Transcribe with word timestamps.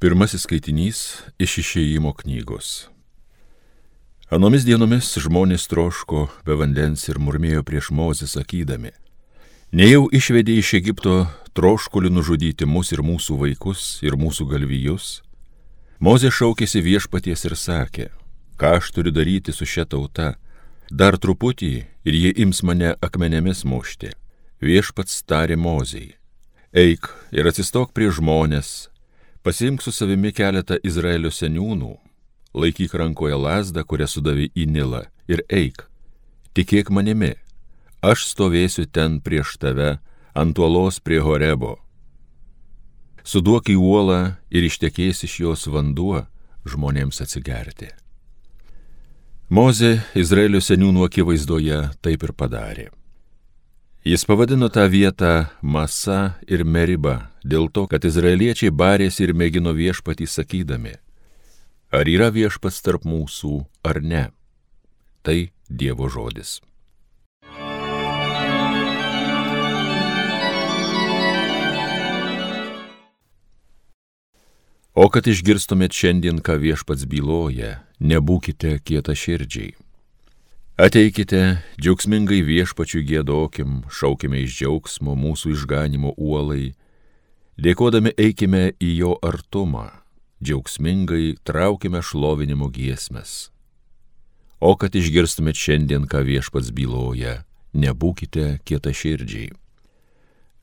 Pirmasis 0.00 0.46
skaitinys 0.46 0.98
iš 1.36 1.58
išėjimo 1.60 2.14
knygos. 2.22 2.88
Anomis 4.32 4.64
dienomis 4.64 5.10
žmonės 5.20 5.66
troško 5.68 6.22
be 6.46 6.56
vandens 6.56 7.04
ir 7.12 7.18
murmėjo 7.20 7.60
prieš 7.68 7.90
Mozę 7.92 8.24
sakydami, 8.30 8.94
Nejau 9.70 10.08
išvedė 10.10 10.56
iš 10.58 10.72
Egipto 10.80 11.28
troškulių 11.54 12.08
nužudyti 12.10 12.66
mus 12.66 12.88
ir 12.90 13.04
mūsų 13.06 13.36
vaikus 13.38 13.82
ir 14.02 14.16
mūsų 14.18 14.48
galvijus. 14.50 15.20
Mozė 16.02 16.32
šaukėsi 16.34 16.80
viešpaties 16.82 17.44
ir 17.46 17.54
sakė, 17.54 18.06
ką 18.58 18.72
aš 18.80 18.88
turiu 18.96 19.12
daryti 19.14 19.54
su 19.54 19.68
šia 19.68 19.84
tauta, 19.84 20.32
dar 20.90 21.14
truputį 21.14 21.70
ir 22.02 22.18
jie 22.18 22.32
ims 22.42 22.64
mane 22.66 22.96
akmenėmis 22.98 23.62
mušti. 23.62 24.10
Viešpats 24.64 25.22
tarė 25.22 25.60
Mozijai, 25.60 26.16
eik 26.74 27.06
ir 27.30 27.52
atsistok 27.52 27.94
prie 27.94 28.10
žmonės, 28.10 28.88
Pasiimk 29.42 29.82
su 29.82 29.92
savimi 29.92 30.34
keletą 30.36 30.76
Izraelio 30.84 31.30
seniūnų, 31.32 31.94
laikyk 32.60 32.92
rankoje 33.00 33.38
lasdą, 33.40 33.86
kurią 33.88 34.08
sudavė 34.12 34.50
į 34.52 34.66
Nilą 34.68 35.06
ir 35.32 35.40
eik. 35.48 35.86
Tikėk 36.52 36.90
manimi, 36.92 37.32
aš 38.04 38.26
stovėsiu 38.34 38.84
ten 38.84 39.16
prieš 39.24 39.54
tave 39.62 39.94
ant 40.36 40.60
uolos 40.60 41.00
prie 41.00 41.22
Horebo. 41.24 41.78
Suduok 43.24 43.72
į 43.72 43.78
uolą 43.80 44.20
ir 44.52 44.68
ištekės 44.68 45.24
iš 45.24 45.40
jos 45.40 45.66
vanduo 45.72 46.26
žmonėms 46.68 47.24
atsigerti. 47.24 47.88
Moze 49.48 50.02
Izraelio 50.12 50.60
seniūnų 50.60 51.08
akivaizdoje 51.08 51.80
taip 52.04 52.28
ir 52.28 52.36
padarė. 52.36 52.90
Jis 54.04 54.24
pavadino 54.24 54.68
tą 54.68 54.88
vietą 54.88 55.44
Masa 55.62 56.40
ir 56.48 56.64
Meriba 56.64 57.28
dėl 57.44 57.66
to, 57.68 57.84
kad 57.84 58.00
izraeliečiai 58.08 58.72
barėsi 58.72 59.26
ir 59.26 59.34
mėgino 59.36 59.74
viešpatį 59.76 60.24
sakydami, 60.24 60.94
ar 61.92 62.08
yra 62.08 62.30
viešpats 62.32 62.80
tarp 62.80 63.04
mūsų 63.04 63.58
ar 63.84 64.00
ne. 64.00 64.22
Tai 65.20 65.52
Dievo 65.68 66.08
žodis. 66.08 66.62
O 74.96 75.10
kad 75.12 75.28
išgirstumėt 75.28 75.92
šiandien, 75.92 76.40
ką 76.40 76.56
viešpats 76.56 77.04
byloja, 77.04 77.84
nebūkite 78.00 78.78
kieta 78.80 79.12
širdžiai. 79.12 79.76
Ateikite, 80.80 81.58
džiaugsmingai 81.76 82.38
viešpačių 82.40 83.02
gėdokim, 83.04 83.72
šaukime 83.92 84.38
iš 84.40 84.54
džiaugsmo 84.62 85.12
mūsų 85.12 85.50
išganimo 85.52 86.14
uolai, 86.16 86.70
dėkodami 87.60 88.14
eikime 88.16 88.70
į 88.80 88.92
jo 89.02 89.10
artumą, 89.20 89.90
džiaugsmingai 90.40 91.34
traukime 91.44 92.00
šlovinimo 92.00 92.70
giesmes. 92.72 93.50
O 94.56 94.72
kad 94.80 94.96
išgirstumėt 94.96 95.60
šiandien, 95.60 96.06
ką 96.08 96.22
viešpats 96.24 96.70
byloja, 96.72 97.42
nebūkite 97.76 98.62
kieta 98.64 98.94
širdžiai. 98.96 99.50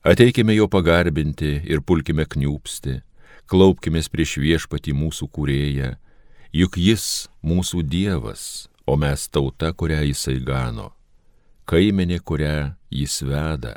Ateikime 0.02 0.56
jo 0.56 0.66
pagarbinti 0.66 1.60
ir 1.62 1.84
pulkime 1.86 2.26
kniūpsti, 2.26 2.96
klaupkime 3.46 4.02
prieš 4.10 4.34
viešpatį 4.42 4.96
mūsų 4.98 5.30
kūrėją, 5.30 5.92
juk 6.58 6.80
jis 6.88 7.28
mūsų 7.46 7.86
Dievas 7.86 8.66
o 8.88 8.96
mes 8.96 9.28
tauta, 9.28 9.74
kurią 9.76 10.00
jisai 10.08 10.38
gano, 10.40 10.92
kaimenė, 11.68 12.22
kurią 12.24 12.72
jis 12.88 13.20
veda. 13.28 13.74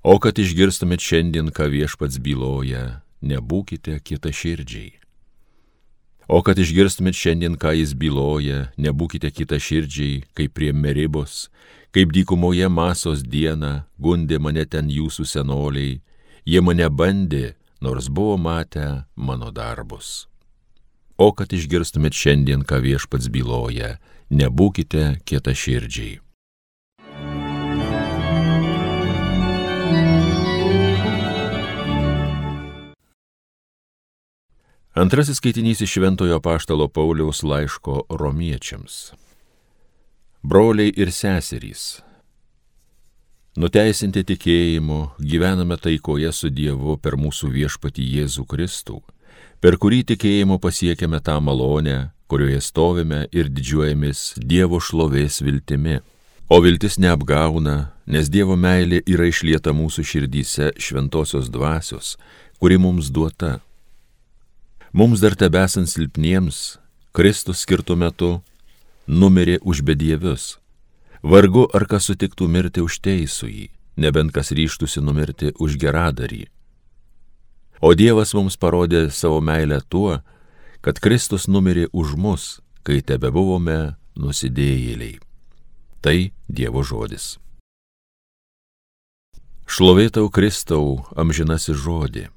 O 0.00 0.16
kad 0.22 0.38
išgirstumėt 0.40 1.04
šiandien, 1.04 1.50
ką 1.52 1.66
viešpats 1.68 2.16
byloja, 2.24 3.02
nebūkite 3.20 3.98
kita 4.00 4.32
širdžiai. 4.32 4.94
O 6.28 6.40
kad 6.44 6.56
išgirstumėt 6.60 7.18
šiandien, 7.18 7.58
ką 7.60 7.74
jis 7.76 7.92
byloja, 7.92 8.70
nebūkite 8.80 9.28
kita 9.36 9.60
širdžiai, 9.60 10.22
kaip 10.32 10.56
prie 10.56 10.72
meribos, 10.72 11.50
kaip 11.92 12.12
dykumoje 12.16 12.68
masos 12.72 13.20
dieną 13.20 13.82
gundė 14.00 14.40
mane 14.40 14.64
ten 14.64 14.88
jūsų 14.92 15.28
senoliai, 15.28 16.00
jie 16.48 16.64
mane 16.64 16.88
bandė, 16.88 17.56
nors 17.84 18.08
buvo 18.08 18.40
matę 18.40 19.04
mano 19.16 19.52
darbus. 19.52 20.28
O 21.18 21.32
kad 21.34 21.50
išgirstumėt 21.50 22.14
šiandien, 22.14 22.62
ką 22.62 22.78
viešpats 22.84 23.26
byloja, 23.34 23.96
nebūkite 24.30 25.18
kieta 25.26 25.50
širdžiai. 25.50 26.20
Antrasis 34.98 35.38
skaitinys 35.38 35.82
iš 35.82 35.96
Šventojo 35.96 36.38
Paštalo 36.42 36.88
Pauliaus 36.88 37.42
laiško 37.42 38.04
romiečiams. 38.10 39.12
Broliai 40.42 40.94
ir 40.94 41.10
seserys, 41.14 42.00
nuteisinti 43.58 44.22
tikėjimu, 44.26 45.18
gyvename 45.18 45.78
taikoje 45.82 46.30
su 46.30 46.50
Dievu 46.50 46.94
per 47.02 47.18
mūsų 47.18 47.50
viešpatį 47.58 48.06
Jėzų 48.16 48.46
Kristų 48.46 49.02
per 49.60 49.78
kurį 49.80 50.04
tikėjimu 50.12 50.58
pasiekėme 50.62 51.20
tą 51.24 51.38
malonę, 51.42 52.10
kurioje 52.30 52.60
stovime 52.62 53.24
ir 53.32 53.48
didžiuojamės 53.50 54.38
Dievo 54.38 54.80
šlovės 54.80 55.40
viltimi. 55.42 56.00
O 56.48 56.60
viltis 56.64 56.96
neapgauna, 57.02 57.92
nes 58.06 58.28
Dievo 58.32 58.56
meilė 58.56 59.02
yra 59.04 59.28
išlieta 59.28 59.74
mūsų 59.76 60.04
širdyse 60.10 60.70
šventosios 60.80 61.50
dvasios, 61.52 62.16
kuri 62.60 62.78
mums 62.80 63.10
duota. 63.12 63.58
Mums 64.92 65.20
dar 65.20 65.36
tebesant 65.36 65.90
silpniems, 65.90 66.78
Kristus 67.12 67.64
skirtų 67.66 67.96
metu 68.00 68.30
numirė 69.08 69.58
už 69.60 69.82
bedievius. 69.84 70.56
Vargu 71.22 71.66
ar 71.74 71.84
kas 71.90 72.06
sutiktų 72.08 72.48
mirti 72.48 72.84
už 72.84 73.00
teisųjį, 73.04 73.68
nebent 73.98 74.32
kas 74.32 74.52
ryštųsi 74.54 75.02
numirti 75.04 75.52
už 75.58 75.76
geradarį. 75.82 76.46
O 77.80 77.94
Dievas 77.94 78.34
mums 78.34 78.58
parodė 78.58 79.06
savo 79.14 79.38
meilę 79.40 79.78
tuo, 79.86 80.18
kad 80.82 80.98
Kristus 80.98 81.46
numirė 81.46 81.86
už 81.92 82.16
mus, 82.18 82.46
kai 82.82 82.98
tebe 83.06 83.30
buvome 83.30 83.94
nusidėjėliai. 84.18 85.20
Tai 86.02 86.16
Dievo 86.48 86.82
žodis. 86.82 87.36
Šlovėtau 89.68 90.30
Kristau 90.32 91.04
amžinasi 91.14 91.74
žodį. 91.76 92.28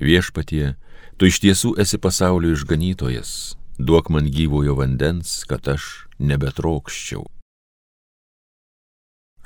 Viešpatie, 0.00 0.74
tu 1.16 1.28
iš 1.30 1.40
tiesų 1.44 1.76
esi 1.80 2.00
pasaulio 2.00 2.52
išganytojas, 2.56 3.54
duok 3.78 4.10
man 4.12 4.28
gyvojo 4.28 4.74
vandens, 4.76 5.44
kad 5.48 5.68
aš 5.68 6.10
nebetrokščiau. 6.18 7.24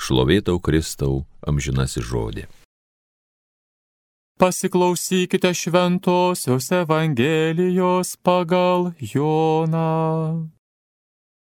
Šlovėtau 0.00 0.58
Kristau 0.58 1.22
amžinasi 1.46 2.02
žodį. 2.02 2.48
Pasiklausykite 4.38 5.54
šventosios 5.54 6.72
Evangelijos 6.72 8.16
pagal 8.16 8.90
Joną. 8.98 10.50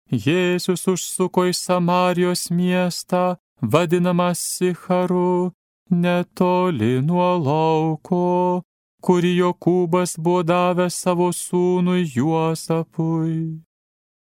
Jėzus 0.09 0.87
užsuko 0.89 1.45
į 1.51 1.53
Samarijos 1.53 2.49
miestą, 2.49 3.37
vadinamą 3.61 4.31
Sicharu, 4.33 5.53
netoli 5.93 7.03
nuo 7.05 7.29
lauko, 7.37 8.65
kurį 9.05 9.35
Jokūbas 9.43 10.17
buvo 10.17 10.41
davęs 10.49 10.97
savo 10.97 11.29
sūnui 11.29 12.09
Juozapui. 12.09 13.61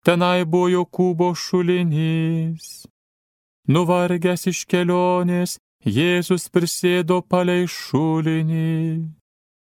Tenai 0.01 0.41
buvo 0.49 0.73
Jokūbo 0.73 1.35
šulinys. 1.37 2.87
Nuvargęs 3.69 4.49
iš 4.49 4.65
kelionės, 4.65 5.59
Jėzus 5.87 6.49
prisėdo 6.51 7.21
palei 7.23 7.63
šulinį. 7.63 9.07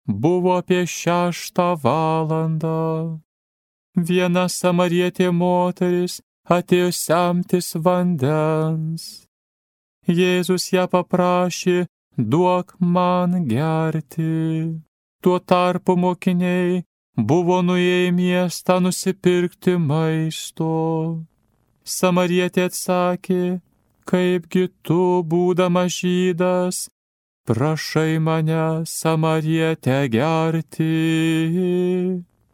Buvo 0.08 0.58
apie 0.60 0.84
šeštą 0.84 1.78
valandą. 1.80 3.22
Viena 3.96 4.48
samarietė 4.52 5.32
moteris 5.32 6.20
atėjo 6.44 6.92
semtis 6.92 7.72
vandens. 7.76 9.28
Jėzus 10.08 10.74
ją 10.74 10.88
paprašė, 10.92 11.88
duok 12.18 12.76
man 12.80 13.48
gerti. 13.48 14.76
Tuo 15.24 15.40
tarpu 15.40 15.96
mokiniai 15.96 16.84
buvo 17.16 17.62
nuėję 17.64 18.08
į 18.10 18.14
miestą 18.20 18.82
nusipirkti 18.84 19.78
maisto. 19.80 21.24
Samarietė 21.86 22.68
atsakė, 22.68 23.62
kaipgi 24.10 24.68
tu, 24.86 25.22
būdamas 25.32 25.92
žydas, 26.02 26.90
prašai 27.48 28.20
mane 28.20 28.86
samarietę 28.86 30.08
gerti. 30.16 30.94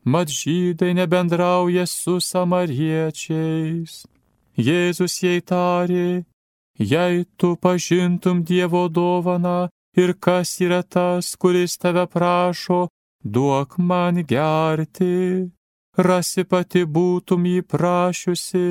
Mat 0.05 0.27
žydai 0.31 0.93
nebendrauja 0.99 1.85
su 1.85 2.19
samariečiais. 2.23 4.05
Jėzus 4.57 5.15
jai 5.23 5.41
tarė, 5.41 6.23
jei 6.79 7.25
tu 7.37 7.55
pažintum 7.63 8.43
Dievo 8.47 8.87
dovaną 8.89 9.69
ir 10.01 10.13
kas 10.13 10.61
yra 10.65 10.81
tas, 10.83 11.35
kuris 11.35 11.77
tave 11.77 12.07
prašo, 12.07 12.87
duok 13.23 13.77
man 13.77 14.23
gerti. 14.23 15.51
Rasi 15.97 16.43
pati 16.45 16.85
būtum 16.85 17.45
jį 17.49 17.61
prašiusi 17.71 18.67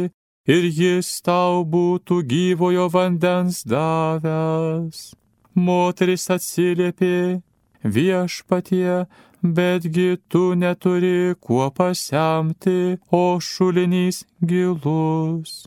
ir 0.46 0.66
jis 0.70 1.08
tau 1.26 1.64
būtų 1.66 2.22
gyvojo 2.30 2.86
vandens 2.94 3.62
davęs. 3.66 5.12
Moteris 5.56 6.28
atsiliepė 6.30 7.40
viešpatie, 7.82 9.06
betgi 9.42 10.18
tu 10.28 10.54
neturi 10.54 11.34
kuo 11.40 11.70
pasiamti, 11.70 12.98
o 13.10 13.38
šulinys 13.40 14.24
gilus. 14.40 15.66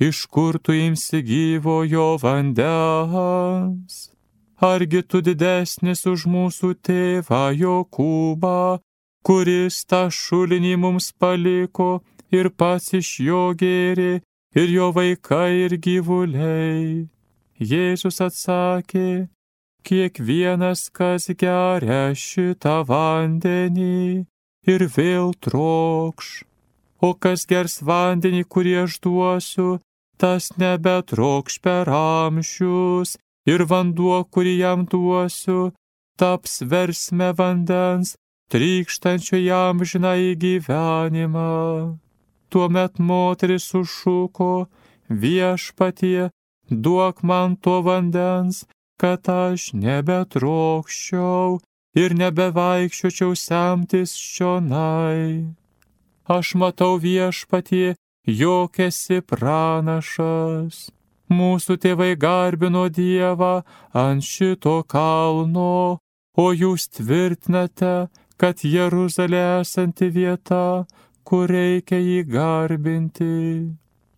Iš 0.00 0.26
kur 0.26 0.58
tu 0.58 0.72
imsi 0.74 1.22
gyvojo 1.22 2.16
vandens? 2.22 4.08
Argi 4.62 5.02
tu 5.02 5.20
didesnis 5.22 6.06
už 6.06 6.26
mūsų 6.30 6.74
tėvą 6.86 7.44
Jokūbą, 7.58 8.78
kuris 9.26 9.84
tą 9.90 10.06
šulinį 10.10 10.74
mums 10.82 11.10
paliko 11.18 12.02
ir 12.32 12.50
pats 12.50 12.92
iš 12.96 13.10
jo 13.20 13.42
gėrė, 13.58 14.22
ir 14.56 14.68
jo 14.76 14.90
vaikai 14.96 15.66
ir 15.66 15.76
gyvuliai. 15.84 17.08
Jėzus 17.62 18.18
atsakė, 18.24 19.28
kiekvienas, 19.86 20.88
kas 20.90 21.28
geria 21.38 22.10
šitą 22.16 22.80
vandenį 22.88 24.26
ir 24.66 24.86
vėl 24.96 25.32
trokš, 25.44 26.42
o 27.02 27.12
kas 27.14 27.46
gers 27.50 27.80
vandenį, 27.86 28.44
kurį 28.46 28.74
aš 28.84 28.98
duosiu, 29.04 29.70
tas 30.18 30.50
nebetrokš 30.58 31.58
per 31.62 31.90
amžius 31.90 33.16
ir 33.46 33.66
vanduo, 33.70 34.22
kurį 34.24 34.56
jam 34.58 34.84
duosiu, 34.86 35.72
taps 36.18 36.62
versme 36.62 37.32
vandens, 37.38 38.14
trykštančio 38.54 39.40
jam 39.42 39.82
žinai 39.82 40.34
gyvenimą. 40.38 41.98
Tuomet 42.52 42.98
moteris 43.08 43.64
sušuko, 43.72 44.66
viešpatie, 45.22 46.28
duok 46.84 47.22
man 47.28 47.56
to 47.56 47.80
vandens, 47.86 48.64
kad 49.00 49.28
aš 49.32 49.72
nebetrokščiau 49.72 51.58
ir 52.02 52.16
nebevaikščiočiau 52.22 53.32
semtis 53.48 54.12
čionai. 54.34 55.48
Aš 56.36 56.54
matau 56.60 56.94
viešpatie, 57.00 57.94
jog 58.40 58.82
esi 58.88 59.24
pranašas 59.32 60.90
Mūsų 61.32 61.78
tėvai 61.80 62.12
garbino 62.20 62.88
Dievą 62.92 63.62
ant 63.96 64.24
šito 64.26 64.82
kalno, 64.94 65.98
o 66.36 66.46
jūs 66.52 66.88
tvirtinate, 66.96 68.08
kad 68.36 68.64
Jeruzalė 68.66 69.42
esanti 69.60 70.10
vieta, 70.12 70.84
kur 71.24 71.48
reikia 71.48 71.98
jį 71.98 72.20
garbinti. 72.28 73.32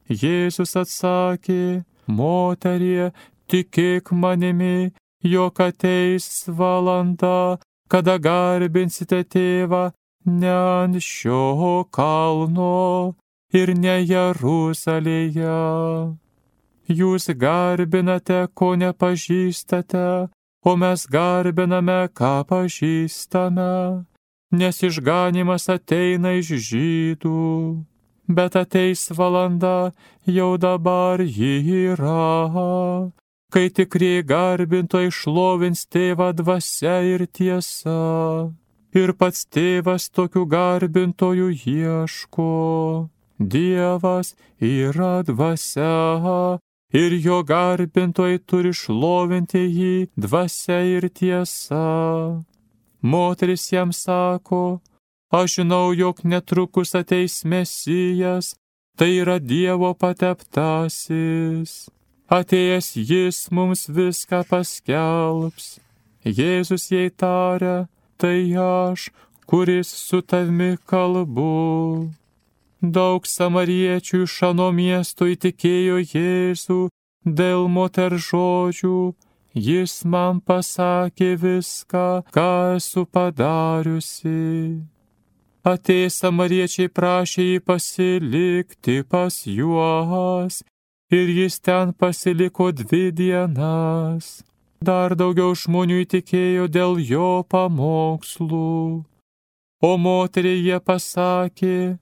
Jėzus 0.09 0.77
atsakė, 0.77 1.85
moterie, 2.07 3.13
tikėk 3.49 4.13
manimi, 4.13 4.93
jog 5.25 5.61
ateis 5.61 6.45
valanda, 6.49 7.59
kada 7.89 8.19
garbinsite 8.19 9.23
tėvą 9.25 9.91
ne 10.27 10.51
ant 10.51 11.01
šio 11.01 11.85
kalno 11.91 13.15
ir 13.53 13.75
ne 13.77 13.97
Jeruzalėje. 14.03 15.59
Jūs 16.89 17.31
garbinate, 17.41 18.49
ko 18.55 18.75
nepažįstate, 18.77 20.29
o 20.65 20.77
mes 20.77 21.07
garbiname, 21.09 22.01
ką 22.13 22.35
pažįstame, 22.49 24.05
nes 24.59 24.81
išganimas 24.87 25.69
ateina 25.73 26.35
iš 26.39 26.53
žydų, 26.69 27.41
bet 28.29 28.57
ateis 28.57 29.09
valanda, 29.19 29.93
jau 30.27 30.55
dabar 30.57 31.21
ji 31.21 31.55
yra, 31.93 33.11
kai 33.55 33.69
tikrie 33.71 34.23
garbintojai 34.27 35.13
šlovins 35.13 35.87
tėvą 35.87 36.33
dvasia 36.41 37.01
ir 37.15 37.27
tiesa, 37.27 38.51
ir 38.95 39.15
pats 39.19 39.47
tėvas 39.51 40.11
tokių 40.15 40.47
garbintojų 40.57 41.51
ieško. 41.55 42.53
Dievas 43.35 44.37
yra 44.63 45.25
dvasia, 45.27 46.59
ir 46.95 47.17
jo 47.27 47.43
garbintojai 47.43 48.39
turi 48.47 48.71
šlovinti 48.71 49.65
jį 49.67 49.95
dvasia 50.17 50.79
ir 50.87 51.09
tiesa. 51.11 51.83
Moteris 53.05 53.73
jam 53.73 53.93
sako, 53.93 54.81
aš 55.29 55.55
žinau, 55.55 55.93
jog 55.93 56.25
netrukus 56.25 56.95
ateis 56.95 57.45
Mesijas, 57.45 58.55
tai 58.97 59.11
yra 59.21 59.37
Dievo 59.39 59.91
pateptasis. 59.93 61.73
Atėjęs 62.33 62.89
jis 62.97 63.39
mums 63.53 63.85
viską 63.93 64.41
paskelbs. 64.49 65.67
Jėzus 66.25 66.89
jai 66.89 67.11
taria, 67.13 67.85
tai 68.17 68.57
aš, 68.57 69.11
kuris 69.45 69.93
su 70.07 70.23
tavimi 70.25 70.79
kalbu. 70.89 72.09
Daug 72.81 73.29
samariečių 73.29 74.23
iš 74.25 74.39
ano 74.49 74.71
miesto 74.73 75.29
įtikėjo 75.29 76.01
Jėzų 76.01 76.81
dėl 77.25 77.69
moter 77.69 78.17
žodžių. 78.17 79.13
Jis 79.55 80.03
man 80.05 80.41
pasakė 80.43 81.37
viską, 81.39 82.27
ką 82.35 82.51
esu 82.75 83.05
padariusi. 83.07 84.83
Atėję 85.65 86.09
samariečiai 86.11 86.91
prašė 86.91 87.45
jį 87.47 87.61
pasilikti 87.65 88.97
pas 89.09 89.37
juos 89.47 90.59
ir 91.15 91.31
jis 91.39 91.61
ten 91.63 91.95
pasiliko 91.95 92.73
dvi 92.75 93.13
dienas. 93.15 94.43
Dar 94.83 95.15
daugiau 95.15 95.55
žmonių 95.55 96.03
įtikėjo 96.03 96.67
dėl 96.69 96.99
jo 96.99 97.31
pamokslų. 97.49 99.05
O 99.81 99.93
moteriai 99.97 100.61
jie 100.67 100.79
pasakė, 100.81 101.97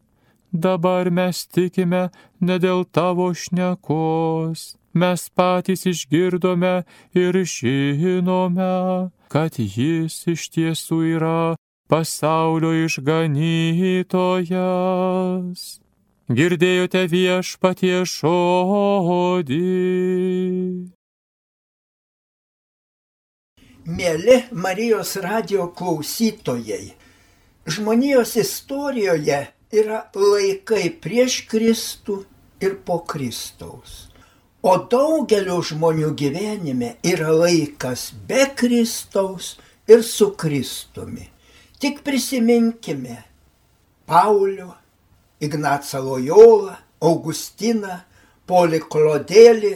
dabar 0.53 1.11
mes 1.11 1.47
tikime 1.47 2.09
ne 2.41 2.57
dėl 2.59 2.89
tavo 2.89 3.29
šnekos. 3.35 4.82
Mes 4.95 5.29
patys 5.33 5.87
išgirdome 5.89 6.85
ir 7.17 7.45
žinome, 7.49 9.09
kad 9.33 9.57
jis 9.57 10.27
iš 10.29 10.51
tiesų 10.53 10.99
yra 11.17 11.57
pasaulio 11.89 12.73
išganytojas. 12.85 14.51
Girdėjote 16.29 17.09
viešpatie 17.09 18.05
žodį. 18.09 19.61
Mėly 23.83 24.37
Marijos 24.53 25.17
radio 25.25 25.67
klausytojai, 25.75 26.95
žmonijos 27.67 28.37
istorijoje 28.39 29.41
yra 29.73 30.05
laikai 30.15 30.93
prieš 31.03 31.49
Kristų 31.51 32.23
ir 32.63 32.79
po 32.87 33.01
Kristaus. 33.09 34.12
O 34.63 34.77
daugelio 34.79 35.57
žmonių 35.59 36.13
gyvenime 36.15 36.93
yra 37.03 37.33
laikas 37.35 38.13
be 38.29 38.45
Kristaus 38.55 39.57
ir 39.91 40.05
su 40.07 40.29
Kristumi. 40.39 41.25
Tik 41.83 42.05
prisiminkime 42.07 43.17
Paulių, 44.07 44.69
Ignacą 45.43 45.99
Lojolą, 46.07 46.77
Augustiną, 47.03 47.97
Polį 48.47 48.79
Klodėlį. 48.87 49.73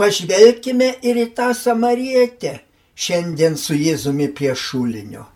Pažvelkime 0.00 0.88
ir 1.04 1.20
į 1.20 1.26
tą 1.36 1.50
samarietę 1.56 2.54
šiandien 2.96 3.58
su 3.60 3.76
Jėzumi 3.76 4.30
prie 4.32 4.54
šulinio. 4.56 5.26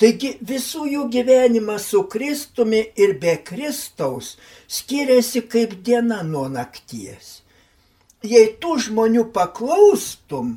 Taigi 0.00 0.38
visų 0.40 0.86
jų 0.88 1.04
gyvenimas 1.12 1.90
su 1.92 2.04
Kristumi 2.08 2.80
ir 2.96 3.16
be 3.20 3.36
Kristaus 3.44 4.36
skiriasi 4.64 5.44
kaip 5.52 5.76
diena 5.84 6.22
nuo 6.22 6.46
nakties. 6.48 7.37
Jei 8.26 8.48
tų 8.58 8.78
žmonių 8.82 9.28
paklaustum, 9.30 10.56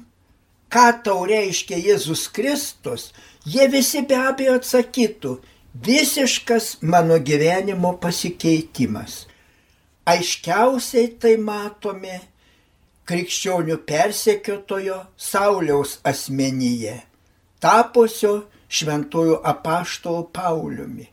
ką 0.74 0.88
tau 1.06 1.26
reiškia 1.30 1.78
Jėzus 1.78 2.26
Kristus, 2.34 3.12
jie 3.46 3.68
visi 3.70 4.02
be 4.02 4.18
abejo 4.18 4.56
atsakytų, 4.58 5.36
visiškas 5.76 6.80
mano 6.82 7.20
gyvenimo 7.22 7.94
pasikeitimas. 8.02 9.28
Aiškiausiai 10.10 11.12
tai 11.22 11.36
matome 11.38 12.18
krikščionių 13.06 13.78
persekiotojo 13.86 14.98
Sauliaus 15.18 16.00
asmenyje, 16.08 16.98
tapusio 17.62 18.34
šventuoju 18.72 19.38
apaštolu 19.44 20.30
Pauliumi. 20.34 21.08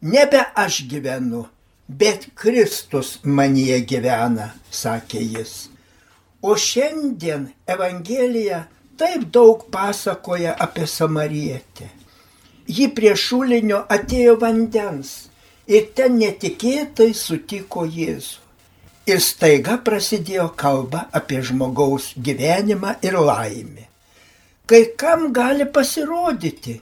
Nebe 0.00 0.40
aš 0.54 0.84
gyvenu, 0.88 1.44
bet 1.88 2.28
Kristus 2.34 3.18
manyje 3.24 3.80
gyvena, 3.88 4.52
sakė 4.70 5.22
jis. 5.36 5.54
O 6.42 6.54
šiandien 6.54 7.48
Evangelija 7.66 8.64
taip 8.98 9.30
daug 9.32 9.64
pasakoja 9.72 10.54
apie 10.58 10.86
Samarietę. 10.86 11.98
ji 12.68 12.88
prie 12.94 13.14
šulinio 13.16 13.80
atėjo 13.94 14.34
vandens 14.42 15.14
ir 15.68 15.88
ten 15.96 16.18
netikėtai 16.20 17.08
sutiko 17.16 17.86
Jėzų. 17.88 18.44
Ir 19.08 19.22
staiga 19.24 19.78
prasidėjo 19.80 20.50
kalba 20.60 21.06
apie 21.16 21.40
žmogaus 21.40 22.10
gyvenimą 22.20 22.98
ir 23.08 23.16
laimę. 23.16 23.86
Kai 24.68 24.82
kam 25.00 25.30
gali 25.32 25.64
pasirodyti, 25.64 26.74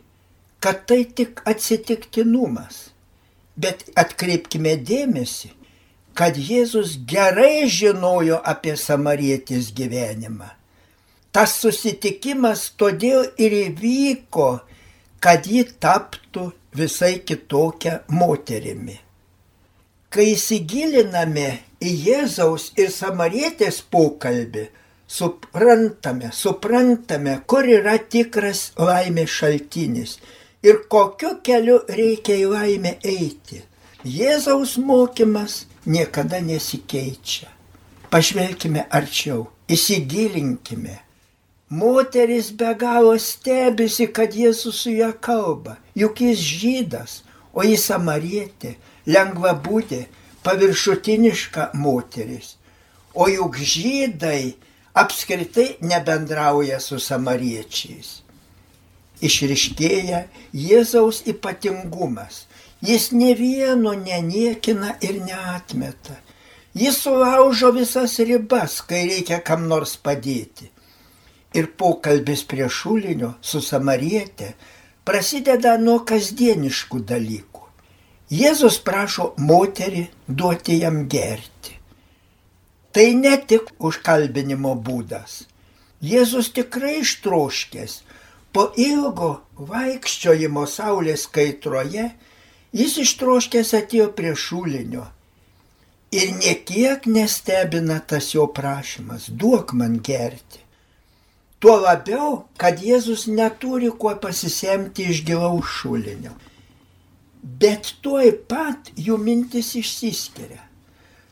kad 0.59 0.83
tai 0.91 1.05
tik 1.05 1.45
atsitiktinumas. 1.47 2.81
Bet 3.57 3.87
atkreipkime 3.97 4.75
dėmesį, 4.85 5.51
kad 6.17 6.37
Jėzus 6.37 6.97
gerai 7.09 7.69
žinojo 7.73 8.39
apie 8.45 8.77
samarietės 8.81 9.73
gyvenimą. 9.77 10.49
Tas 11.33 11.57
susitikimas 11.61 12.71
todėl 12.81 13.27
ir 13.41 13.53
įvyko, 13.57 14.49
kad 15.21 15.49
ji 15.49 15.67
taptų 15.81 16.51
visai 16.77 17.19
kitokia 17.29 17.99
moterimi. 18.09 18.97
Kai 20.13 20.31
įsigiliname 20.33 21.49
į 21.85 21.93
Jėzaus 22.07 22.71
ir 22.81 22.89
samarietės 22.93 23.83
pokalbį, 23.93 24.69
suprantame, 25.07 26.31
suprantame, 26.33 27.41
kur 27.47 27.69
yra 27.69 27.99
tikras 27.99 28.71
laimės 28.81 29.33
šaltinis 29.41 30.17
ir 30.67 30.83
kokiu 30.91 31.37
keliu 31.47 31.79
reikia 31.99 32.37
į 32.43 32.47
laimę 32.51 32.93
eiti. 33.15 33.63
Jėzaus 34.07 34.77
mokymas 34.79 35.65
niekada 35.87 36.41
nesikeičia. 36.43 37.49
Pažvelkime 38.11 38.87
arčiau, 38.91 39.47
įsigilinkime. 39.69 41.01
Moteris 41.71 42.53
be 42.59 42.75
galo 42.79 43.17
stebisi, 43.19 44.07
kad 44.15 44.35
Jėzus 44.35 44.83
su 44.85 44.93
ją 44.95 45.11
kalba, 45.21 45.79
juk 45.99 46.23
jis 46.23 46.43
žydas, 46.61 47.17
o 47.51 47.65
jis 47.67 47.89
samarietė, 47.91 48.77
lengva 49.11 49.57
būti, 49.59 50.05
paviršutiniška 50.47 51.73
moteris. 51.75 52.55
O 53.15 53.27
juk 53.27 53.59
žydai 53.59 54.55
apskritai 54.95 55.75
nebendrauja 55.83 56.79
su 56.81 57.01
samariečiais. 57.03 58.26
Išriškėja 59.25 60.27
Jėzaus 60.53 61.23
ypatingumas. 61.31 62.45
Jis 62.85 63.11
ne 63.13 63.33
vieno 63.35 63.95
neniekina 63.97 64.97
ir 65.01 65.23
neatmeta. 65.25 66.19
Jis 66.77 66.99
sulaužo 67.07 67.71
visas 67.73 68.19
ribas, 68.19 68.83
kai 68.85 69.07
reikia 69.09 69.41
kam 69.41 69.65
nors 69.69 69.97
padėti. 69.97 70.69
Ir 71.57 71.71
pokalbis 71.81 72.43
prie 72.45 72.69
šulinio 72.69 73.33
su 73.41 73.63
samarietė 73.65 74.51
prasideda 75.09 75.79
nuo 75.81 76.03
kasdieniškų 76.05 77.01
dalykų. 77.09 77.63
Jėzus 78.37 78.77
prašo 78.83 79.31
moterį 79.39 80.09
duoti 80.29 80.81
jam 80.83 81.07
gerti. 81.09 81.77
Tai 82.93 83.07
ne 83.15 83.37
tik 83.39 83.71
užkalbinimo 83.79 84.75
būdas. 84.83 85.45
Jėzus 86.03 86.51
tikrai 86.57 86.99
ištroškęs. 87.05 88.01
Po 88.57 88.71
ilgo 88.81 89.35
vaikščiojimo 89.69 90.63
saulės 90.65 91.27
kaitroje 91.29 92.07
jis 92.81 92.95
ištroškęs 93.03 93.73
atėjo 93.77 94.07
prie 94.17 94.31
šulinio. 94.33 95.03
Ir 96.17 96.31
niekiek 96.39 97.05
nestebina 97.11 97.99
tas 98.13 98.31
jo 98.33 98.47
prašymas- 98.59 99.29
duok 99.43 99.75
man 99.77 100.01
gerti. 100.01 100.63
Tuo 101.61 101.77
labiau, 101.83 102.47
kad 102.57 102.81
Jėzus 102.81 103.27
neturi 103.29 103.91
kuo 103.91 104.15
pasisemti 104.25 105.05
iš 105.13 105.25
gilaus 105.29 105.77
šulinio. 105.77 106.33
Bet 107.43 107.93
tuoj 108.01 108.33
pat 108.49 108.91
jų 108.97 109.21
mintis 109.21 109.75
išsiskiria. 109.77 110.63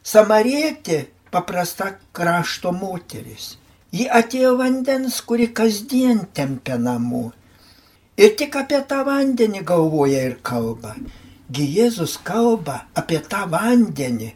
Samarietė 0.04 1.07
paprasta 1.31 1.95
krašto 2.12 2.73
moteris. 2.73 3.57
Ji 3.94 4.08
atėjo 4.10 4.56
vandens, 4.58 5.20
kuri 5.22 5.46
kasdien 5.54 6.24
tempia 6.34 6.78
namų. 6.82 7.28
Ir 8.18 8.32
tik 8.38 8.56
apie 8.58 8.80
tą 8.90 9.04
vandenį 9.06 9.60
galvoja 9.68 10.24
ir 10.30 10.34
kalba. 10.48 10.96
Gi 11.54 11.66
Jėzus 11.76 12.16
kalba 12.26 12.80
apie 12.98 13.20
tą 13.22 13.44
vandenį, 13.52 14.32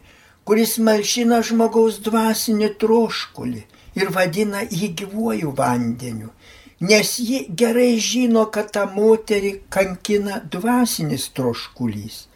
kuris 0.47 0.77
malšina 0.87 1.41
žmogaus 1.49 1.99
dvasinį 2.05 2.69
troškulį 2.79 3.65
ir 3.99 4.13
vadina 4.15 4.63
jį 4.63 4.93
gyvuoju 5.01 5.51
vandeniu. 5.57 6.31
Nes 6.79 7.17
ji 7.19 7.41
gerai 7.61 7.97
žino, 7.99 8.45
kad 8.53 8.71
tą 8.71 8.85
moterį 8.93 9.51
kankina 9.75 10.39
dvasinis 10.55 11.27
troškulys. 11.35 12.27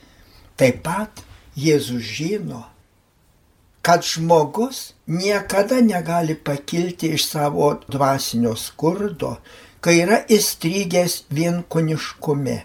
Taip 0.59 0.83
pat 0.83 1.23
Jėzus 1.55 2.03
žino, 2.03 2.65
kad 3.83 4.03
žmogus 4.03 4.93
niekada 5.07 5.81
negali 5.81 6.35
pakilti 6.35 7.07
iš 7.07 7.27
savo 7.27 7.67
dvasinio 7.87 8.55
skurdo, 8.55 9.35
kai 9.83 9.97
yra 10.05 10.21
įstrigęs 10.31 11.17
vienkoniškume. 11.29 12.55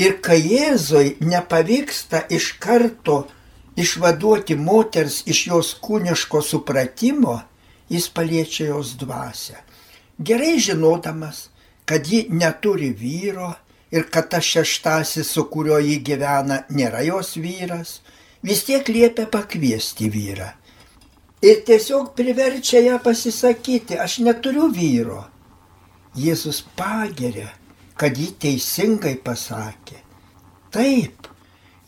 Ir 0.00 0.14
kai 0.24 0.38
Jėzui 0.40 1.18
nepavyksta 1.20 2.22
iš 2.32 2.54
karto 2.64 3.26
išvaduoti 3.76 4.56
moters 4.56 5.20
iš 5.28 5.46
jos 5.50 5.74
kūniško 5.84 6.40
supratimo, 6.40 7.36
jis 7.92 8.08
paliečia 8.08 8.70
jos 8.70 8.94
dvasę. 8.96 9.60
Gerai 10.18 10.56
žinodamas, 10.58 11.50
kad 11.84 12.08
ji 12.08 12.24
neturi 12.30 12.88
vyro 12.96 13.52
ir 13.92 14.08
kad 14.08 14.32
tas 14.32 14.48
šeštasis, 14.48 15.28
su 15.28 15.44
kuriuo 15.52 15.76
ji 15.84 16.00
gyvena, 16.00 16.62
nėra 16.72 17.04
jos 17.04 17.36
vyras, 17.36 17.98
vis 18.42 18.64
tiek 18.66 18.88
liepia 18.88 19.26
pakviesti 19.30 20.10
vyrą. 20.10 20.50
Ir 21.42 21.62
tiesiog 21.66 22.12
priverčia 22.14 22.82
ją 22.84 22.98
pasisakyti, 23.02 23.98
aš 23.98 24.20
neturiu 24.22 24.68
vyro. 24.70 25.24
Jėzus 26.14 26.60
pageria, 26.76 27.48
kad 27.98 28.18
ji 28.18 28.28
teisingai 28.38 29.16
pasakė. 29.24 29.98
Taip, 30.72 31.26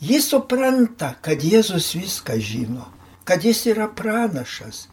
jis 0.01 0.27
supranta, 0.33 1.13
kad 1.21 1.43
Jėzus 1.43 1.93
viską 1.95 2.35
žino, 2.41 2.89
kad 3.23 3.45
jis 3.45 3.63
yra 3.71 3.87
pranašas. 3.87 4.87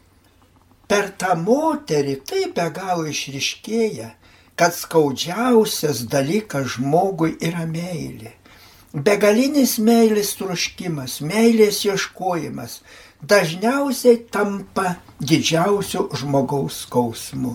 Per 0.87 1.11
tą 1.19 1.35
moterį 1.40 2.19
taip 2.28 2.54
be 2.59 2.69
galo 2.76 3.09
išriškėja, 3.09 4.12
kad 4.54 4.76
skaudžiausias 4.76 6.04
dalykas 6.12 6.76
žmogui 6.76 7.35
yra 7.40 7.64
meilė. 7.66 8.35
Begalinis 8.92 9.78
meilės 9.80 10.34
troškimas, 10.37 11.22
meilės 11.25 11.78
ieškojimas 11.87 12.82
dažniausiai 13.25 14.18
tampa 14.28 14.99
didžiausiu 15.16 16.11
žmogaus 16.20 16.82
skausmu. 16.84 17.54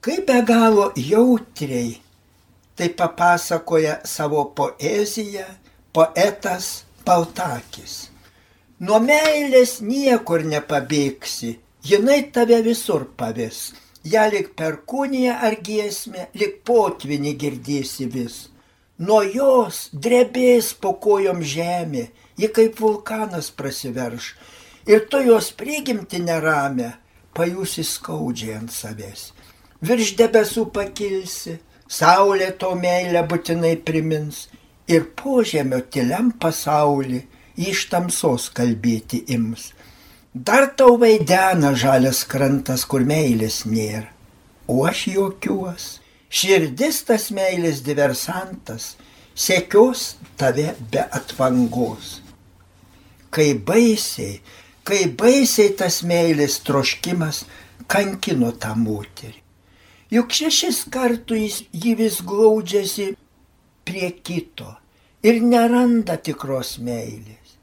Kaip 0.00 0.24
be 0.30 0.38
galo 0.48 0.86
jautriai 0.96 1.98
tai 2.72 2.88
papasakoja 2.88 3.98
savo 4.08 4.46
poeziją 4.56 5.44
poetas 5.92 6.86
Paltakis. 7.04 8.08
Nuo 8.80 8.96
meilės 8.96 9.82
niekur 9.84 10.46
nepabėgsi, 10.48 11.58
jinai 11.84 12.22
tave 12.32 12.62
visur 12.64 13.04
paves. 13.12 13.74
Ja 14.08 14.24
lik 14.32 14.54
perkūnija 14.56 15.36
ar 15.44 15.58
giesmė, 15.60 16.30
lik 16.32 16.62
potvinį 16.64 17.34
girdėsi 17.36 18.08
vis 18.08 18.49
nuo 19.00 19.22
jos 19.24 19.88
drebės 19.92 20.74
po 20.76 20.92
kojom 21.00 21.40
žemė, 21.40 22.10
ji 22.36 22.48
kaip 22.52 22.80
vulkanas 22.80 23.50
prasiverš. 23.56 24.34
Ir 24.88 25.06
tu 25.08 25.20
jos 25.24 25.50
prigimti 25.56 26.20
neramę, 26.20 26.92
pajusi 27.36 27.84
skaudžiai 27.86 28.58
ant 28.58 28.72
savęs. 28.74 29.30
Virš 29.80 30.14
debesų 30.18 30.66
pakilsi, 30.74 31.56
saulė 31.88 32.50
to 32.60 32.74
meilę 32.76 33.22
būtinai 33.28 33.76
primins 33.86 34.48
ir 34.90 35.06
požemio 35.16 35.80
tyliam 35.92 36.32
pasaulį 36.42 37.22
iš 37.70 37.86
tamsos 37.92 38.50
kalbėti 38.56 39.22
ims. 39.36 39.70
Dar 40.34 40.68
tau 40.76 40.98
vaidena 41.00 41.72
žalias 41.74 42.22
krantas, 42.28 42.84
kur 42.84 43.02
meilės 43.02 43.64
nėra, 43.66 44.06
o 44.68 44.84
aš 44.86 45.08
jokiuos 45.14 45.88
Širdis 46.30 47.02
tas 47.08 47.28
meilės 47.34 47.80
diversantas, 47.82 48.94
sėkios 49.34 50.14
tave 50.38 50.76
be 50.92 51.02
atvangos. 51.18 52.20
Kai 53.34 53.52
baisiai, 53.54 54.38
kai 54.86 55.04
baisiai 55.10 55.74
tas 55.78 56.00
meilės 56.06 56.60
troškimas 56.66 57.44
kankino 57.90 58.52
tą 58.62 58.76
moterį. 58.78 59.40
Juk 60.10 60.32
šešis 60.34 60.84
kartus 60.90 61.60
jį 61.70 61.96
vis 61.98 62.18
glaudžiasi 62.26 63.12
prie 63.86 64.10
kito 64.26 64.70
ir 65.26 65.42
neranda 65.42 66.16
tikros 66.18 66.76
meilės. 66.82 67.56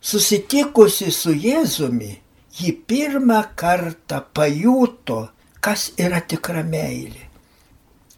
Susitikusi 0.00 1.10
su 1.12 1.32
Jėzumi, 1.32 2.12
ji 2.56 2.72
pirmą 2.88 3.40
kartą 3.58 4.20
pajuto, 4.36 5.26
kas 5.66 5.88
yra 5.98 6.20
tikra 6.22 6.62
meilė. 6.62 7.24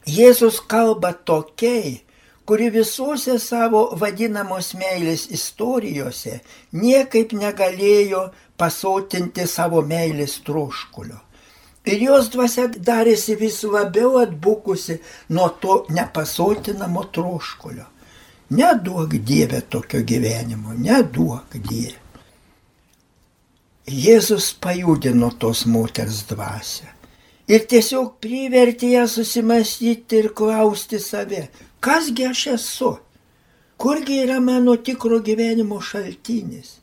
Jėzus 0.09 0.59
kalba 0.69 1.15
tokiai, 1.31 1.95
kuri 2.49 2.69
visuose 2.73 3.39
savo 3.41 3.81
vadinamos 4.01 4.75
meilės 4.77 5.27
istorijose 5.37 6.39
niekaip 6.83 7.33
negalėjo 7.37 8.27
pasotinti 8.61 9.47
savo 9.49 9.81
meilės 9.93 10.39
troškulio. 10.45 11.21
Ir 11.89 12.05
jos 12.05 12.29
dvasia 12.35 12.67
darėsi 12.91 13.37
vis 13.41 13.63
labiau 13.65 14.19
atbukusi 14.21 14.99
nuo 15.33 15.49
to 15.63 15.79
nepasotinamo 15.89 17.07
troškulio. 17.17 17.87
Neduok 18.61 19.17
Dieve 19.31 19.63
tokio 19.73 20.03
gyvenimo, 20.05 20.77
neduok 20.77 21.57
Dieve. 21.71 21.97
Jėzus 23.89 24.53
pajudino 24.61 25.33
tos 25.41 25.65
moters 25.65 26.27
dvasę 26.29 26.98
ir 27.49 27.65
tiesiog 27.71 28.19
privertė 28.23 28.93
ją 28.95 29.07
susimastyti 29.09 30.21
ir 30.23 30.31
klausti 30.37 31.01
save, 31.01 31.47
kasgi 31.81 32.29
aš 32.29 32.45
esu, 32.55 32.93
kurgi 33.81 34.21
yra 34.25 34.39
mano 34.45 34.77
tikro 34.77 35.21
gyvenimo 35.25 35.81
šaltinis. 35.81 36.77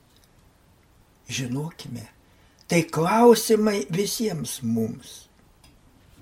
Žinokime, 1.29 2.05
tai 2.69 2.83
klausimai 2.97 3.85
visiems 3.93 4.59
mums. 4.63 5.13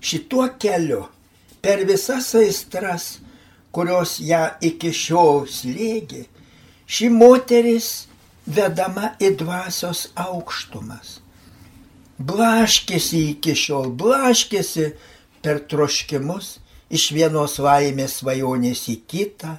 Šituo 0.04 0.48
keliu, 0.60 1.06
per 1.64 1.86
visas 1.88 2.34
aistras, 2.36 3.18
kurios 3.72 4.18
ją 4.20 4.46
iki 4.64 4.92
šiol 4.96 5.46
slėgė, 5.48 6.26
ši 6.88 7.10
moteris 7.12 7.92
vedama 8.48 9.14
į 9.24 9.36
dvasios 9.40 10.10
aukštumas 10.20 11.23
blaškėsi 12.20 13.22
iki 13.34 13.56
šiol, 13.58 13.94
blaškėsi 13.98 14.92
per 15.44 15.64
troškimus 15.70 16.58
iš 16.94 17.10
vienos 17.16 17.58
laimės 17.60 18.20
svajonės 18.22 18.86
į 18.94 18.98
kitą, 19.10 19.58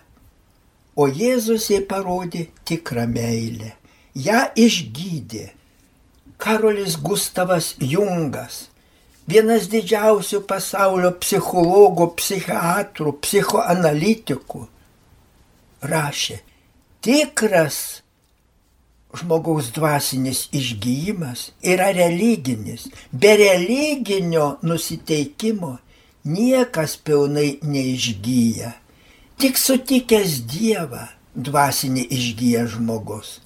o 0.94 1.08
Jėzus 1.10 1.70
jai 1.72 1.82
parodė 1.82 2.46
tikrą 2.68 3.08
meilę, 3.10 3.74
ją 4.14 4.46
išgydė. 4.54 5.50
Karolis 6.38 6.96
Gustavas 7.00 7.72
Jungas, 7.80 8.68
vienas 9.30 9.68
didžiausių 9.72 10.42
pasaulio 10.50 11.14
psichologų, 11.22 12.10
psichiatrų, 12.18 13.14
psichoanalitikų, 13.24 14.64
rašė, 15.88 16.40
tikras 17.06 18.03
žmogaus 19.18 19.70
dvasinis 19.74 20.48
išgyjimas 20.52 21.50
yra 21.62 21.90
religinis. 21.94 22.88
Be 23.12 23.36
religinio 23.36 24.56
nusiteikimo 24.62 25.78
niekas 26.24 26.96
pilnai 26.96 27.58
neišgyja. 27.62 28.72
Tik 29.38 29.58
sutikęs 29.58 30.44
Dievą 30.50 31.08
dvasinį 31.34 32.06
išgyja 32.16 32.66
žmogus. 32.74 33.40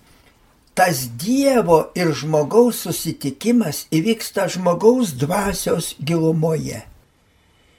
Tas 0.78 1.08
Dievo 1.18 1.88
ir 1.98 2.12
žmogaus 2.14 2.84
susitikimas 2.86 3.86
įvyksta 3.90 4.46
žmogaus 4.52 5.16
dvasios 5.18 5.94
gilumoje. 5.98 6.84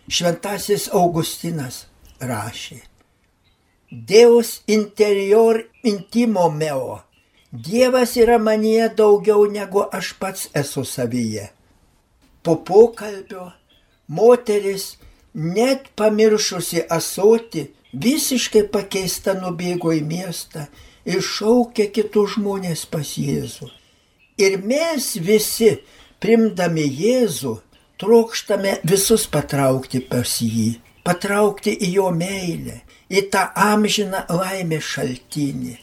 Šventasis 0.10 0.90
Augustinas 0.92 1.86
rašė. 2.20 2.82
Deus 3.90 4.60
interior 4.68 5.62
intimo 5.84 6.50
meo 6.52 7.00
Dievas 7.52 8.16
yra 8.16 8.38
manyje 8.38 8.90
daugiau 8.98 9.48
negu 9.50 9.82
aš 9.92 10.14
pats 10.20 10.50
esu 10.54 10.84
savyje. 10.86 11.48
Po 12.44 12.56
pokalbio 12.66 13.52
moteris, 14.08 14.98
net 15.34 15.90
pamiršusi 15.98 16.84
asoti, 16.98 17.64
visiškai 17.94 18.68
pakeista 18.70 19.34
nubėgo 19.34 19.96
į 19.98 20.04
miestą 20.06 20.68
ir 21.10 21.26
šaukė 21.26 21.90
kitus 21.90 22.38
žmonės 22.38 22.86
pas 22.86 23.18
Jėzų. 23.18 23.72
Ir 24.38 24.62
mes 24.62 25.10
visi, 25.18 25.74
primdami 26.22 26.86
Jėzų, 26.86 27.58
trokštame 27.98 28.78
visus 28.86 29.26
patraukti 29.26 30.06
pas 30.06 30.38
jį, 30.38 30.78
patraukti 31.02 31.74
į 31.74 31.94
jo 31.98 32.10
meilę, 32.14 32.84
į 33.10 33.26
tą 33.34 33.50
amžiną 33.58 34.28
laimės 34.30 34.86
šaltinį. 34.94 35.80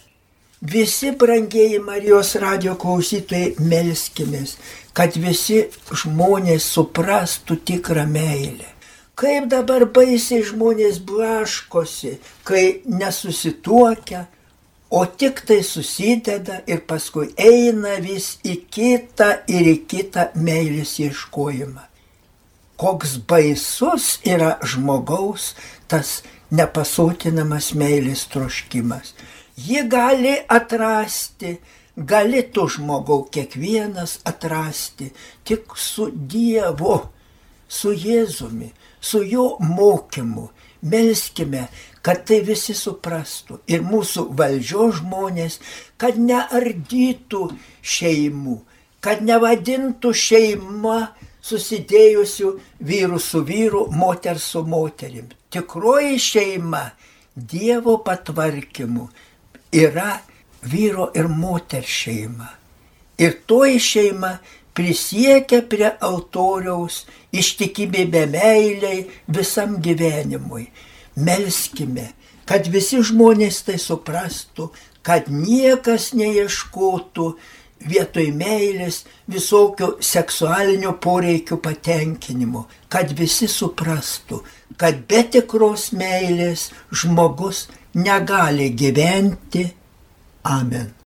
Visi 0.61 1.11
brangieji 1.13 1.79
Marijos 1.85 2.31
radio 2.41 2.79
klausytojai 2.81 3.59
melskimės, 3.61 4.55
kad 4.97 5.19
visi 5.21 5.67
žmonės 5.93 6.65
suprastų 6.73 7.59
tikrą 7.69 8.07
meilę. 8.09 8.71
Kaip 9.21 9.51
dabar 9.53 9.85
baisiai 9.85 10.41
žmonės 10.49 11.03
blaškosi, 11.05 12.15
kai 12.49 12.81
nesusituokia, 12.89 14.25
o 14.89 15.05
tik 15.05 15.45
tai 15.45 15.61
susideda 15.61 16.63
ir 16.65 16.81
paskui 16.89 17.35
eina 17.37 18.01
vis 18.01 18.39
į 18.41 18.57
kitą 18.73 19.31
ir 19.53 19.73
į 19.75 19.79
kitą 19.85 20.31
meilės 20.41 20.97
ieškojimą. 21.05 21.85
Koks 22.81 23.19
baisus 23.29 24.15
yra 24.25 24.57
žmogaus 24.65 25.53
tas 25.89 26.23
nepasotinamas 26.49 27.75
meilės 27.77 28.25
troškimas 28.33 29.13
ji 29.57 29.83
gali 29.89 30.37
atrasti, 30.49 31.57
gali 31.97 32.43
tu 32.53 32.69
žmogau 32.69 33.25
kiekvienas 33.33 34.19
atrasti 34.25 35.11
tik 35.45 35.77
su 35.77 36.11
Dievu, 36.13 37.01
su 37.69 37.93
Jėzumi, 37.93 38.71
su 39.01 39.23
jo 39.25 39.57
mokymu. 39.61 40.51
Melskime, 40.87 41.67
kad 42.05 42.27
tai 42.29 42.43
visi 42.45 42.75
suprastų 42.77 43.63
ir 43.67 43.81
mūsų 43.83 44.27
valdžios 44.39 45.01
žmonės, 45.01 45.57
kad 45.99 46.21
neardytų 46.21 47.49
šeimų, 47.83 48.59
kad 49.01 49.25
nevadintų 49.25 50.13
šeima 50.13 50.99
susidėjusių 51.47 52.53
vyrų 52.87 53.19
su 53.23 53.43
vyru, 53.49 53.87
moter 53.91 54.39
su 54.39 54.63
moterim. 54.63 55.33
Tikroji 55.51 56.21
šeima 56.21 56.85
Dievo 57.37 57.99
patvarkymu 58.05 59.09
yra 59.73 60.21
vyro 60.63 61.11
ir 61.15 61.29
moters 61.29 61.87
šeima. 61.87 62.49
Ir 63.19 63.39
toji 63.47 63.81
šeima 63.81 64.37
prisiekia 64.77 65.63
prie 65.71 65.89
altoriaus 66.05 67.05
ištikimybė 67.33 68.27
meiliai 68.33 69.07
visam 69.29 69.79
gyvenimui. 69.83 70.67
Melskime, 71.17 72.11
kad 72.45 72.69
visi 72.69 73.01
žmonės 73.01 73.63
tai 73.65 73.79
suprastų, 73.81 74.69
kad 75.07 75.31
niekas 75.33 76.11
neieškotų 76.19 77.31
vietoj 77.87 78.27
meilės 78.37 79.05
visokių 79.31 79.97
seksualinių 80.05 80.93
poreikių 81.01 81.59
patenkinimo, 81.63 82.67
kad 82.93 83.13
visi 83.17 83.49
suprastų, 83.49 84.43
kad 84.77 85.05
be 85.09 85.23
tikros 85.33 85.91
meilės 85.97 86.71
žmogus 86.93 87.67
negali 87.97 88.77
gyventi. 88.77 89.65
Amen. 90.43 91.06